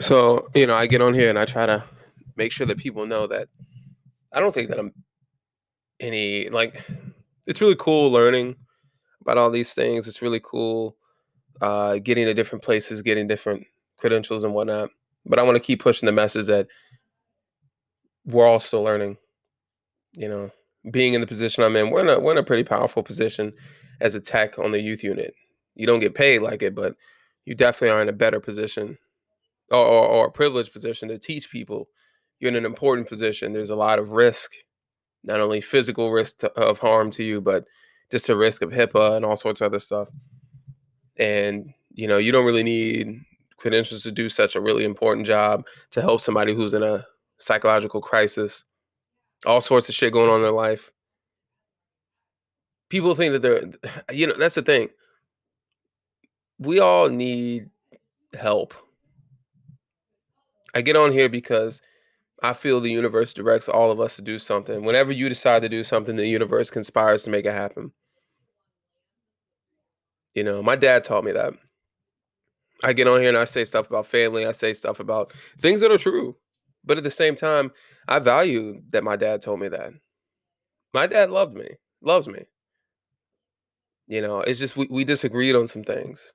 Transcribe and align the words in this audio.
So, 0.00 0.48
you 0.54 0.66
know, 0.66 0.74
I 0.74 0.86
get 0.86 1.00
on 1.00 1.14
here 1.14 1.30
and 1.30 1.38
I 1.38 1.44
try 1.44 1.66
to 1.66 1.84
make 2.36 2.52
sure 2.52 2.66
that 2.66 2.78
people 2.78 3.06
know 3.06 3.26
that 3.28 3.48
I 4.32 4.40
don't 4.40 4.52
think 4.52 4.68
that 4.68 4.78
I'm 4.78 4.92
any 5.98 6.50
like 6.50 6.84
it's 7.46 7.62
really 7.62 7.76
cool 7.78 8.10
learning 8.12 8.56
about 9.22 9.38
all 9.38 9.50
these 9.50 9.72
things. 9.72 10.06
It's 10.06 10.20
really 10.20 10.40
cool 10.42 10.96
uh 11.62 11.96
getting 11.96 12.26
to 12.26 12.34
different 12.34 12.62
places, 12.62 13.00
getting 13.00 13.26
different 13.26 13.66
credentials 13.96 14.44
and 14.44 14.52
whatnot. 14.52 14.90
But 15.24 15.38
I 15.38 15.42
want 15.42 15.56
to 15.56 15.62
keep 15.62 15.82
pushing 15.82 16.06
the 16.06 16.12
message 16.12 16.46
that 16.46 16.68
we're 18.26 18.46
all 18.46 18.60
still 18.60 18.82
learning. 18.82 19.16
You 20.12 20.28
know, 20.28 20.50
being 20.90 21.14
in 21.14 21.22
the 21.22 21.26
position 21.26 21.62
I'm 21.62 21.76
in, 21.76 21.90
we're 21.90 22.00
in 22.00 22.10
a 22.10 22.20
we're 22.20 22.32
in 22.32 22.38
a 22.38 22.42
pretty 22.42 22.64
powerful 22.64 23.02
position 23.02 23.54
as 24.02 24.14
a 24.14 24.20
tech 24.20 24.58
on 24.58 24.72
the 24.72 24.80
youth 24.80 25.02
unit. 25.02 25.34
You 25.74 25.86
don't 25.86 26.00
get 26.00 26.14
paid 26.14 26.42
like 26.42 26.62
it, 26.62 26.74
but 26.74 26.96
you 27.46 27.54
definitely 27.54 27.90
are 27.96 28.02
in 28.02 28.08
a 28.10 28.12
better 28.12 28.40
position 28.40 28.98
or, 29.70 29.84
or, 29.84 30.06
or 30.06 30.26
a 30.26 30.32
privileged 30.32 30.72
position 30.72 31.08
to 31.08 31.18
teach 31.18 31.50
people. 31.50 31.88
You're 32.38 32.50
in 32.50 32.56
an 32.56 32.66
important 32.66 33.08
position. 33.08 33.52
There's 33.52 33.70
a 33.70 33.76
lot 33.76 33.98
of 33.98 34.12
risk, 34.12 34.52
not 35.24 35.40
only 35.40 35.60
physical 35.60 36.10
risk 36.12 36.38
to, 36.38 36.52
of 36.52 36.78
harm 36.78 37.10
to 37.12 37.24
you, 37.24 37.40
but 37.40 37.64
just 38.10 38.28
a 38.28 38.36
risk 38.36 38.62
of 38.62 38.70
HIPAA 38.70 39.16
and 39.16 39.24
all 39.24 39.36
sorts 39.36 39.60
of 39.60 39.66
other 39.66 39.80
stuff. 39.80 40.08
And 41.18 41.72
you 41.96 42.06
know, 42.06 42.18
you 42.18 42.30
don't 42.30 42.44
really 42.44 42.62
need 42.62 43.22
credentials 43.56 44.02
to 44.02 44.12
do 44.12 44.28
such 44.28 44.54
a 44.54 44.60
really 44.60 44.84
important 44.84 45.26
job 45.26 45.64
to 45.90 46.02
help 46.02 46.20
somebody 46.20 46.54
who's 46.54 46.74
in 46.74 46.82
a 46.82 47.06
psychological 47.38 48.00
crisis, 48.00 48.64
all 49.46 49.62
sorts 49.62 49.88
of 49.88 49.94
shit 49.94 50.12
going 50.12 50.28
on 50.28 50.36
in 50.36 50.42
their 50.42 50.52
life. 50.52 50.92
People 52.90 53.14
think 53.14 53.32
that 53.32 53.42
they're, 53.42 53.62
you 54.14 54.26
know, 54.26 54.36
that's 54.38 54.54
the 54.54 54.62
thing. 54.62 54.90
We 56.58 56.80
all 56.80 57.08
need 57.08 57.70
help. 58.38 58.74
I 60.76 60.82
get 60.82 60.94
on 60.94 61.10
here 61.10 61.30
because 61.30 61.80
I 62.42 62.52
feel 62.52 62.82
the 62.82 62.90
universe 62.90 63.32
directs 63.32 63.66
all 63.66 63.90
of 63.90 63.98
us 63.98 64.16
to 64.16 64.22
do 64.22 64.38
something. 64.38 64.84
Whenever 64.84 65.10
you 65.10 65.26
decide 65.30 65.62
to 65.62 65.70
do 65.70 65.82
something, 65.82 66.16
the 66.16 66.26
universe 66.26 66.68
conspires 66.68 67.22
to 67.22 67.30
make 67.30 67.46
it 67.46 67.54
happen. 67.54 67.92
You 70.34 70.44
know, 70.44 70.62
my 70.62 70.76
dad 70.76 71.02
taught 71.02 71.24
me 71.24 71.32
that. 71.32 71.54
I 72.84 72.92
get 72.92 73.08
on 73.08 73.20
here 73.20 73.30
and 73.30 73.38
I 73.38 73.46
say 73.46 73.64
stuff 73.64 73.86
about 73.88 74.06
family, 74.06 74.44
I 74.44 74.52
say 74.52 74.74
stuff 74.74 75.00
about 75.00 75.32
things 75.58 75.80
that 75.80 75.90
are 75.90 75.96
true. 75.96 76.36
But 76.84 76.98
at 76.98 77.04
the 77.04 77.10
same 77.10 77.36
time, 77.36 77.72
I 78.06 78.18
value 78.18 78.82
that 78.90 79.02
my 79.02 79.16
dad 79.16 79.40
told 79.40 79.60
me 79.60 79.68
that. 79.68 79.92
My 80.92 81.06
dad 81.06 81.30
loved 81.30 81.54
me, 81.56 81.68
loves 82.02 82.28
me. 82.28 82.44
You 84.08 84.20
know, 84.20 84.40
it's 84.40 84.60
just 84.60 84.76
we, 84.76 84.88
we 84.90 85.04
disagreed 85.04 85.56
on 85.56 85.68
some 85.68 85.84
things. 85.84 86.34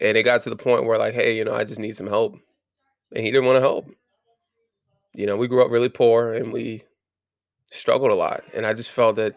And 0.00 0.16
it 0.16 0.22
got 0.22 0.40
to 0.44 0.50
the 0.50 0.56
point 0.56 0.86
where 0.86 0.96
like, 0.96 1.12
hey, 1.12 1.36
you 1.36 1.44
know, 1.44 1.54
I 1.54 1.64
just 1.64 1.80
need 1.80 1.94
some 1.94 2.06
help. 2.06 2.38
And 3.14 3.24
he 3.24 3.30
didn't 3.30 3.46
want 3.46 3.56
to 3.56 3.60
help. 3.60 3.90
You 5.14 5.26
know, 5.26 5.36
we 5.36 5.48
grew 5.48 5.64
up 5.64 5.70
really 5.70 5.88
poor 5.88 6.34
and 6.34 6.52
we 6.52 6.84
struggled 7.70 8.10
a 8.10 8.14
lot. 8.14 8.44
And 8.54 8.66
I 8.66 8.74
just 8.74 8.90
felt 8.90 9.16
that, 9.16 9.36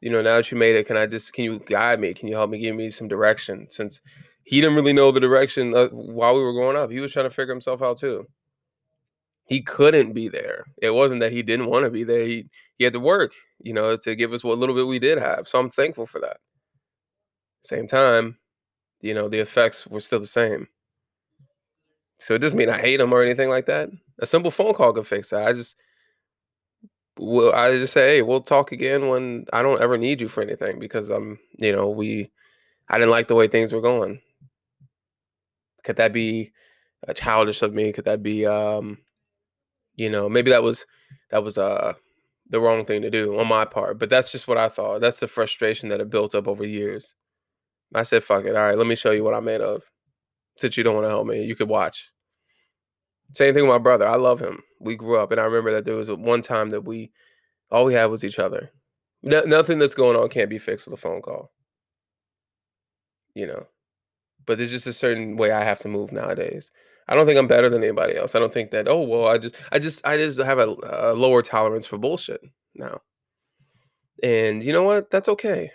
you 0.00 0.10
know, 0.10 0.22
now 0.22 0.36
that 0.36 0.50
you 0.50 0.56
made 0.56 0.76
it, 0.76 0.86
can 0.86 0.96
I 0.96 1.06
just 1.06 1.32
can 1.32 1.44
you 1.44 1.58
guide 1.60 2.00
me? 2.00 2.14
Can 2.14 2.28
you 2.28 2.34
help 2.34 2.50
me 2.50 2.58
give 2.58 2.74
me 2.74 2.90
some 2.90 3.08
direction? 3.08 3.66
Since 3.70 4.00
he 4.44 4.60
didn't 4.60 4.76
really 4.76 4.92
know 4.92 5.12
the 5.12 5.20
direction 5.20 5.74
uh, 5.74 5.88
while 5.88 6.34
we 6.34 6.42
were 6.42 6.52
growing 6.52 6.76
up. 6.76 6.90
He 6.90 7.00
was 7.00 7.12
trying 7.12 7.26
to 7.26 7.30
figure 7.30 7.54
himself 7.54 7.82
out 7.82 7.98
too. 7.98 8.26
He 9.46 9.62
couldn't 9.62 10.12
be 10.12 10.28
there. 10.28 10.64
It 10.80 10.90
wasn't 10.90 11.20
that 11.20 11.32
he 11.32 11.42
didn't 11.42 11.66
want 11.66 11.84
to 11.84 11.90
be 11.90 12.04
there. 12.04 12.24
He 12.24 12.48
he 12.78 12.84
had 12.84 12.92
to 12.94 13.00
work, 13.00 13.32
you 13.60 13.72
know, 13.72 13.96
to 13.96 14.14
give 14.14 14.32
us 14.32 14.42
what 14.42 14.58
little 14.58 14.74
bit 14.74 14.86
we 14.86 14.98
did 14.98 15.18
have. 15.18 15.46
So 15.46 15.58
I'm 15.58 15.70
thankful 15.70 16.06
for 16.06 16.20
that. 16.20 16.38
Same 17.64 17.86
time, 17.86 18.38
you 19.00 19.14
know, 19.14 19.28
the 19.28 19.38
effects 19.38 19.86
were 19.86 20.00
still 20.00 20.18
the 20.18 20.26
same. 20.26 20.68
So 22.22 22.34
it 22.34 22.38
doesn't 22.38 22.58
mean 22.58 22.70
I 22.70 22.78
hate 22.78 23.00
him 23.00 23.12
or 23.12 23.22
anything 23.22 23.50
like 23.50 23.66
that. 23.66 23.90
A 24.20 24.26
simple 24.26 24.52
phone 24.52 24.74
call 24.74 24.92
could 24.92 25.06
fix 25.06 25.30
that. 25.30 25.42
I 25.42 25.52
just 25.52 25.76
well, 27.18 27.52
I 27.52 27.72
just 27.78 27.92
say, 27.92 28.16
hey, 28.16 28.22
we'll 28.22 28.40
talk 28.42 28.72
again 28.72 29.08
when 29.08 29.46
I 29.52 29.62
don't 29.62 29.82
ever 29.82 29.98
need 29.98 30.20
you 30.20 30.28
for 30.28 30.42
anything 30.42 30.78
because 30.78 31.08
I'm, 31.08 31.38
you 31.58 31.72
know, 31.72 31.90
we 31.90 32.30
I 32.88 32.98
didn't 32.98 33.10
like 33.10 33.28
the 33.28 33.34
way 33.34 33.48
things 33.48 33.72
were 33.72 33.80
going. 33.80 34.20
Could 35.84 35.96
that 35.96 36.12
be 36.12 36.52
uh, 37.08 37.12
childish 37.12 37.62
of 37.62 37.74
me? 37.74 37.92
Could 37.92 38.04
that 38.04 38.22
be, 38.22 38.46
um, 38.46 38.98
you 39.96 40.08
know, 40.08 40.28
maybe 40.28 40.50
that 40.52 40.62
was 40.62 40.86
that 41.30 41.42
was 41.42 41.58
uh 41.58 41.94
the 42.48 42.60
wrong 42.60 42.84
thing 42.84 43.02
to 43.02 43.10
do 43.10 43.38
on 43.40 43.48
my 43.48 43.64
part. 43.64 43.98
But 43.98 44.10
that's 44.10 44.30
just 44.30 44.46
what 44.46 44.58
I 44.58 44.68
thought. 44.68 45.00
That's 45.00 45.20
the 45.20 45.26
frustration 45.28 45.88
that 45.88 46.00
had 46.00 46.10
built 46.10 46.34
up 46.34 46.46
over 46.48 46.64
years. 46.64 47.14
I 47.94 48.04
said, 48.04 48.24
fuck 48.24 48.44
it. 48.44 48.56
All 48.56 48.62
right, 48.62 48.78
let 48.78 48.86
me 48.86 48.94
show 48.94 49.10
you 49.10 49.24
what 49.24 49.34
I'm 49.34 49.44
made 49.44 49.60
of. 49.60 49.82
Since 50.56 50.76
you 50.76 50.84
don't 50.84 50.94
want 50.94 51.06
to 51.06 51.10
help 51.10 51.26
me, 51.26 51.44
you 51.44 51.56
could 51.56 51.68
watch. 51.68 52.08
Same 53.32 53.54
thing 53.54 53.64
with 53.64 53.72
my 53.72 53.78
brother. 53.78 54.06
I 54.06 54.16
love 54.16 54.40
him. 54.40 54.62
We 54.80 54.96
grew 54.96 55.18
up, 55.18 55.32
and 55.32 55.40
I 55.40 55.44
remember 55.44 55.72
that 55.72 55.84
there 55.84 55.96
was 55.96 56.10
one 56.10 56.42
time 56.42 56.70
that 56.70 56.84
we 56.84 57.10
all 57.70 57.86
we 57.86 57.94
had 57.94 58.06
was 58.06 58.24
each 58.24 58.38
other. 58.38 58.70
No, 59.22 59.40
nothing 59.40 59.78
that's 59.78 59.94
going 59.94 60.16
on 60.16 60.28
can't 60.28 60.50
be 60.50 60.58
fixed 60.58 60.86
with 60.86 60.94
a 60.94 61.00
phone 61.00 61.22
call. 61.22 61.50
You 63.34 63.46
know, 63.46 63.66
but 64.46 64.58
there's 64.58 64.70
just 64.70 64.86
a 64.86 64.92
certain 64.92 65.36
way 65.36 65.50
I 65.50 65.64
have 65.64 65.80
to 65.80 65.88
move 65.88 66.12
nowadays. 66.12 66.70
I 67.08 67.14
don't 67.14 67.26
think 67.26 67.38
I'm 67.38 67.48
better 67.48 67.70
than 67.70 67.82
anybody 67.82 68.16
else. 68.16 68.34
I 68.34 68.38
don't 68.38 68.52
think 68.52 68.70
that, 68.70 68.88
oh, 68.88 69.00
well, 69.00 69.26
I 69.28 69.38
just 69.38 69.56
I 69.72 69.78
just 69.78 70.06
I 70.06 70.16
just 70.18 70.38
have 70.38 70.58
a, 70.58 70.74
a 70.82 71.14
lower 71.14 71.42
tolerance 71.42 71.86
for 71.86 71.98
bullshit 71.98 72.42
now. 72.74 73.00
And 74.22 74.62
you 74.62 74.72
know 74.72 74.82
what? 74.82 75.10
That's 75.10 75.28
okay. 75.28 75.72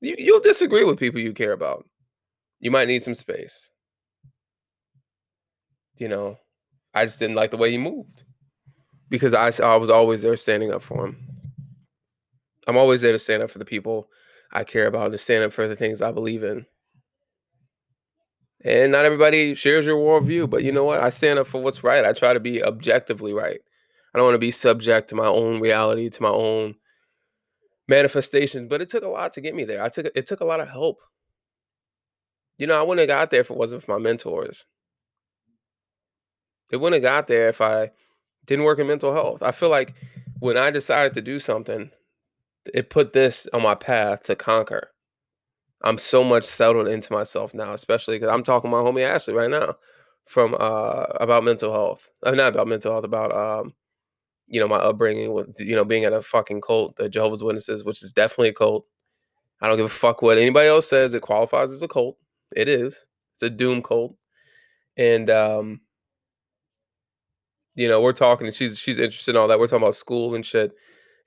You, 0.00 0.14
you'll 0.18 0.40
disagree 0.40 0.84
with 0.84 0.98
people 0.98 1.20
you 1.20 1.32
care 1.32 1.52
about. 1.52 1.86
You 2.62 2.70
might 2.70 2.88
need 2.88 3.02
some 3.02 3.14
space. 3.14 3.72
You 5.96 6.08
know, 6.08 6.36
I 6.94 7.04
just 7.04 7.18
didn't 7.18 7.36
like 7.36 7.50
the 7.50 7.56
way 7.56 7.72
he 7.72 7.76
moved 7.76 8.22
because 9.10 9.34
I, 9.34 9.50
I 9.62 9.76
was 9.76 9.90
always 9.90 10.22
there 10.22 10.36
standing 10.36 10.72
up 10.72 10.80
for 10.80 11.06
him. 11.06 11.28
I'm 12.68 12.76
always 12.76 13.02
there 13.02 13.12
to 13.12 13.18
stand 13.18 13.42
up 13.42 13.50
for 13.50 13.58
the 13.58 13.64
people 13.64 14.08
I 14.52 14.62
care 14.62 14.86
about, 14.86 15.10
to 15.10 15.18
stand 15.18 15.42
up 15.42 15.52
for 15.52 15.66
the 15.66 15.74
things 15.74 16.00
I 16.00 16.12
believe 16.12 16.44
in. 16.44 16.66
And 18.64 18.92
not 18.92 19.04
everybody 19.04 19.56
shares 19.56 19.84
your 19.84 19.98
worldview, 19.98 20.48
but 20.48 20.62
you 20.62 20.70
know 20.70 20.84
what? 20.84 21.00
I 21.00 21.10
stand 21.10 21.40
up 21.40 21.48
for 21.48 21.60
what's 21.60 21.82
right. 21.82 22.04
I 22.04 22.12
try 22.12 22.32
to 22.32 22.38
be 22.38 22.62
objectively 22.62 23.32
right. 23.32 23.58
I 24.14 24.18
don't 24.18 24.26
want 24.26 24.36
to 24.36 24.38
be 24.38 24.52
subject 24.52 25.08
to 25.08 25.16
my 25.16 25.26
own 25.26 25.60
reality, 25.60 26.08
to 26.10 26.22
my 26.22 26.28
own 26.28 26.76
manifestations. 27.88 28.68
But 28.68 28.80
it 28.80 28.88
took 28.88 29.02
a 29.02 29.08
lot 29.08 29.32
to 29.32 29.40
get 29.40 29.56
me 29.56 29.64
there. 29.64 29.82
I 29.82 29.88
took 29.88 30.06
it 30.14 30.28
took 30.28 30.40
a 30.40 30.44
lot 30.44 30.60
of 30.60 30.68
help. 30.68 31.00
You 32.58 32.66
know, 32.66 32.78
I 32.78 32.82
wouldn't 32.82 33.08
have 33.08 33.18
got 33.18 33.30
there 33.30 33.40
if 33.40 33.50
it 33.50 33.56
wasn't 33.56 33.82
for 33.84 33.98
my 33.98 34.02
mentors. 34.02 34.66
It 36.70 36.76
wouldn't 36.76 37.02
have 37.02 37.10
got 37.10 37.26
there 37.26 37.48
if 37.48 37.60
I 37.60 37.90
didn't 38.46 38.64
work 38.64 38.78
in 38.78 38.86
mental 38.86 39.12
health. 39.12 39.42
I 39.42 39.52
feel 39.52 39.68
like 39.68 39.94
when 40.38 40.56
I 40.56 40.70
decided 40.70 41.14
to 41.14 41.22
do 41.22 41.38
something, 41.38 41.90
it 42.72 42.90
put 42.90 43.12
this 43.12 43.46
on 43.52 43.62
my 43.62 43.74
path 43.74 44.22
to 44.24 44.36
conquer. 44.36 44.90
I'm 45.82 45.98
so 45.98 46.22
much 46.22 46.44
settled 46.44 46.88
into 46.88 47.12
myself 47.12 47.54
now, 47.54 47.72
especially 47.74 48.16
because 48.16 48.32
I'm 48.32 48.44
talking 48.44 48.70
to 48.70 48.76
my 48.76 48.82
homie 48.82 49.04
Ashley 49.04 49.34
right 49.34 49.50
now 49.50 49.76
from 50.24 50.54
uh 50.58 51.04
about 51.20 51.44
mental 51.44 51.72
health. 51.72 52.06
Uh, 52.24 52.30
not 52.32 52.54
about 52.54 52.68
mental 52.68 52.92
health, 52.92 53.04
about 53.04 53.34
um, 53.34 53.74
you 54.46 54.60
know, 54.60 54.68
my 54.68 54.76
upbringing 54.76 55.32
with 55.32 55.48
you 55.58 55.74
know, 55.76 55.84
being 55.84 56.04
at 56.04 56.12
a 56.12 56.22
fucking 56.22 56.60
cult, 56.60 56.96
the 56.96 57.08
Jehovah's 57.08 57.42
Witnesses, 57.42 57.84
which 57.84 58.02
is 58.02 58.12
definitely 58.12 58.50
a 58.50 58.54
cult. 58.54 58.86
I 59.60 59.68
don't 59.68 59.76
give 59.76 59.86
a 59.86 59.88
fuck 59.88 60.22
what 60.22 60.38
anybody 60.38 60.68
else 60.68 60.88
says. 60.88 61.14
It 61.14 61.22
qualifies 61.22 61.70
as 61.70 61.82
a 61.82 61.88
cult. 61.88 62.16
It 62.56 62.68
is. 62.68 62.96
It's 63.34 63.42
a 63.42 63.50
doom 63.50 63.82
cult. 63.82 64.16
And 64.96 65.30
um, 65.30 65.80
you 67.74 67.88
know, 67.88 68.00
we're 68.00 68.12
talking 68.12 68.46
and 68.46 68.54
she's 68.56 68.78
she's 68.78 68.98
interested 68.98 69.32
in 69.34 69.40
all 69.40 69.48
that. 69.48 69.58
We're 69.58 69.66
talking 69.66 69.82
about 69.82 69.96
school 69.96 70.34
and 70.34 70.44
shit. 70.44 70.72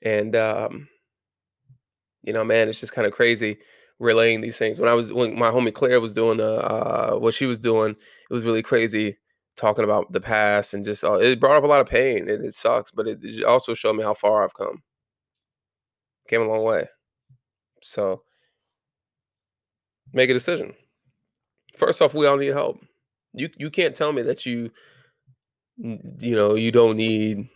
And 0.03 0.35
um, 0.35 0.87
you 2.23 2.33
know, 2.33 2.43
man, 2.43 2.69
it's 2.69 2.79
just 2.79 2.93
kind 2.93 3.07
of 3.07 3.13
crazy 3.13 3.57
relaying 3.99 4.41
these 4.41 4.57
things. 4.57 4.79
When 4.79 4.89
I 4.89 4.93
was 4.93 5.11
when 5.13 5.37
my 5.37 5.49
homie 5.49 5.73
Claire 5.73 6.01
was 6.01 6.13
doing 6.13 6.37
the 6.37 6.55
uh 6.65 7.17
what 7.17 7.33
she 7.33 7.45
was 7.45 7.59
doing, 7.59 7.91
it 7.91 8.33
was 8.33 8.43
really 8.43 8.63
crazy 8.63 9.17
talking 9.55 9.85
about 9.85 10.11
the 10.11 10.19
past 10.21 10.73
and 10.73 10.83
just 10.83 11.03
uh, 11.03 11.13
it 11.13 11.39
brought 11.39 11.57
up 11.57 11.63
a 11.63 11.67
lot 11.67 11.81
of 11.81 11.87
pain 11.87 12.29
and 12.29 12.45
it 12.45 12.53
sucks, 12.53 12.91
but 12.91 13.07
it, 13.07 13.19
it 13.23 13.43
also 13.45 13.73
showed 13.73 13.95
me 13.95 14.03
how 14.03 14.13
far 14.13 14.43
I've 14.43 14.53
come. 14.53 14.83
Came 16.27 16.41
a 16.41 16.45
long 16.47 16.63
way. 16.63 16.89
So 17.81 18.23
make 20.13 20.29
a 20.29 20.33
decision. 20.33 20.73
First 21.77 22.01
off, 22.01 22.13
we 22.13 22.27
all 22.27 22.37
need 22.37 22.53
help. 22.53 22.79
You 23.33 23.49
you 23.57 23.69
can't 23.69 23.95
tell 23.95 24.13
me 24.13 24.21
that 24.23 24.45
you 24.45 24.71
you 25.77 26.35
know 26.35 26.55
you 26.55 26.71
don't 26.71 26.97
need 26.97 27.49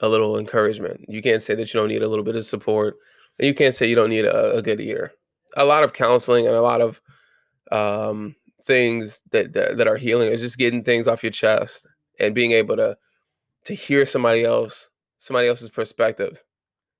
a 0.00 0.08
little 0.08 0.38
encouragement. 0.38 1.04
You 1.08 1.22
can't 1.22 1.42
say 1.42 1.54
that 1.54 1.72
you 1.72 1.80
don't 1.80 1.88
need 1.88 2.02
a 2.02 2.08
little 2.08 2.24
bit 2.24 2.36
of 2.36 2.46
support. 2.46 2.96
And 3.38 3.46
you 3.46 3.54
can't 3.54 3.74
say 3.74 3.88
you 3.88 3.94
don't 3.94 4.10
need 4.10 4.24
a, 4.24 4.56
a 4.56 4.62
good 4.62 4.80
ear 4.80 5.12
a 5.56 5.64
lot 5.64 5.84
of 5.84 5.92
counseling 5.92 6.46
and 6.46 6.54
a 6.54 6.62
lot 6.62 6.80
of 6.80 7.00
um, 7.72 8.34
things 8.64 9.22
that, 9.30 9.52
that 9.52 9.76
that 9.76 9.88
are 9.88 9.96
healing 9.96 10.30
is 10.32 10.40
just 10.40 10.58
getting 10.58 10.84
things 10.84 11.06
off 11.06 11.22
your 11.22 11.32
chest 11.32 11.86
and 12.18 12.34
being 12.34 12.52
able 12.52 12.76
to 12.76 12.96
to 13.64 13.74
hear 13.74 14.06
somebody 14.06 14.44
else 14.44 14.90
somebody 15.18 15.48
else's 15.48 15.70
perspective 15.70 16.42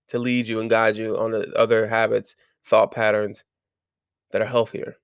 to 0.09 0.19
lead 0.19 0.47
you 0.47 0.61
and 0.61 0.71
guide 0.71 0.97
you 0.97 1.17
on 1.19 1.31
the 1.31 1.53
other 1.55 1.87
habits 1.87 2.37
thought 2.65 2.91
patterns 2.91 3.45
that 4.33 4.43
are 4.43 4.47
healthier 4.47 4.97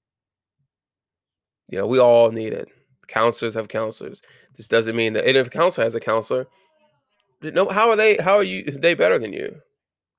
you 1.68 1.78
know 1.78 1.86
we 1.86 1.98
all 1.98 2.30
need 2.30 2.52
it 2.52 2.68
Counselors 3.06 3.54
have 3.54 3.68
counselors. 3.68 4.22
This 4.56 4.68
doesn't 4.68 4.96
mean 4.96 5.12
that 5.14 5.26
and 5.26 5.36
if 5.36 5.48
a 5.48 5.50
counselor 5.50 5.84
has 5.84 5.94
a 5.94 6.00
counselor, 6.00 6.46
no 7.42 7.68
how 7.68 7.90
are 7.90 7.96
they 7.96 8.16
how 8.16 8.36
are 8.36 8.42
you 8.42 8.64
they 8.64 8.94
better 8.94 9.18
than 9.18 9.32
you 9.32 9.56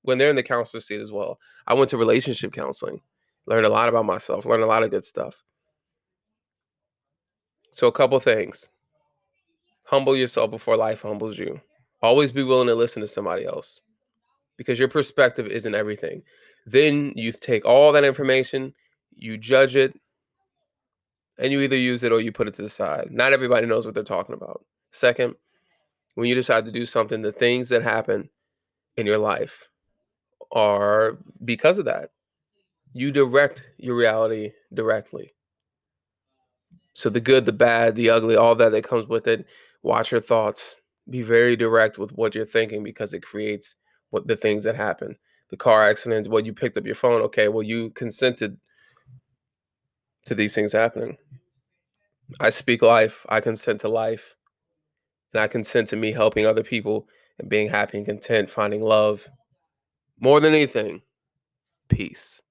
when 0.03 0.17
they're 0.17 0.29
in 0.29 0.35
the 0.35 0.43
counselor 0.43 0.81
seat 0.81 1.01
as 1.01 1.11
well? 1.11 1.39
I 1.67 1.73
went 1.73 1.89
to 1.91 1.97
relationship 1.97 2.53
counseling, 2.53 3.01
learned 3.47 3.65
a 3.65 3.69
lot 3.69 3.89
about 3.89 4.05
myself, 4.05 4.45
learned 4.45 4.63
a 4.63 4.67
lot 4.67 4.83
of 4.83 4.91
good 4.91 5.05
stuff. 5.05 5.43
So 7.71 7.87
a 7.87 7.91
couple 7.91 8.19
things. 8.19 8.69
Humble 9.83 10.15
yourself 10.15 10.49
before 10.49 10.77
life 10.77 11.01
humbles 11.01 11.37
you. 11.37 11.61
Always 12.01 12.31
be 12.31 12.43
willing 12.43 12.67
to 12.67 12.75
listen 12.75 13.01
to 13.01 13.07
somebody 13.07 13.45
else 13.45 13.79
because 14.57 14.79
your 14.79 14.87
perspective 14.87 15.47
isn't 15.47 15.75
everything. 15.75 16.23
Then 16.65 17.13
you 17.15 17.31
take 17.31 17.65
all 17.65 17.91
that 17.91 18.03
information, 18.03 18.73
you 19.15 19.37
judge 19.37 19.75
it, 19.75 19.99
and 21.37 21.51
you 21.51 21.61
either 21.61 21.75
use 21.75 22.03
it 22.03 22.11
or 22.11 22.21
you 22.21 22.31
put 22.31 22.47
it 22.47 22.53
to 22.55 22.61
the 22.61 22.69
side. 22.69 23.09
Not 23.11 23.33
everybody 23.33 23.67
knows 23.67 23.85
what 23.85 23.93
they're 23.93 24.03
talking 24.03 24.35
about. 24.35 24.65
Second, 24.91 25.35
when 26.15 26.27
you 26.27 26.35
decide 26.35 26.65
to 26.65 26.71
do 26.71 26.85
something, 26.85 27.21
the 27.21 27.31
things 27.31 27.69
that 27.69 27.83
happen 27.83 28.29
in 28.95 29.05
your 29.05 29.17
life 29.17 29.69
are 30.51 31.17
because 31.43 31.77
of 31.77 31.85
that. 31.85 32.11
You 32.93 33.11
direct 33.11 33.63
your 33.77 33.95
reality 33.95 34.51
directly. 34.73 35.33
So 36.93 37.09
the 37.09 37.19
good, 37.19 37.45
the 37.45 37.51
bad, 37.51 37.95
the 37.95 38.09
ugly, 38.09 38.37
all 38.37 38.55
that 38.55 38.71
that 38.71 38.85
comes 38.85 39.05
with 39.05 39.27
it, 39.27 39.45
watch 39.83 40.11
your 40.11 40.21
thoughts. 40.21 40.79
Be 41.09 41.21
very 41.21 41.57
direct 41.57 41.97
with 41.97 42.13
what 42.13 42.33
you're 42.33 42.45
thinking 42.45 42.83
because 42.83 43.13
it 43.13 43.21
creates 43.21 43.75
what 44.11 44.27
the 44.27 44.37
things 44.37 44.63
that 44.63 44.77
happen. 44.77 45.17
The 45.49 45.57
car 45.57 45.87
accidents, 45.87 46.29
well, 46.29 46.43
you 46.43 46.53
picked 46.53 46.77
up 46.77 46.85
your 46.85 46.95
phone. 46.95 47.21
Okay, 47.23 47.49
well, 47.49 47.63
you 47.63 47.89
consented 47.89 48.57
to 50.25 50.35
these 50.35 50.55
things 50.55 50.73
happening. 50.73 51.17
I 52.39 52.49
speak 52.49 52.81
life. 52.81 53.25
I 53.29 53.39
consent 53.41 53.81
to 53.81 53.89
life. 53.89 54.35
And 55.33 55.41
I 55.41 55.47
consent 55.47 55.89
to 55.89 55.95
me 55.95 56.11
helping 56.11 56.45
other 56.45 56.63
people 56.63 57.07
and 57.37 57.49
being 57.49 57.69
happy 57.69 57.97
and 57.97 58.05
content, 58.05 58.49
finding 58.49 58.81
love. 58.81 59.27
More 60.19 60.39
than 60.39 60.53
anything, 60.53 61.01
peace. 61.89 62.41